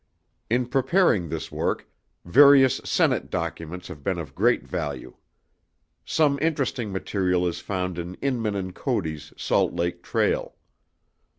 [0.49, 1.87] In preparing this work,
[2.25, 5.15] various Senate Documents have been of great value.
[6.03, 10.55] Some interesting material is found in Inman and Cody's Salt Lake Trail.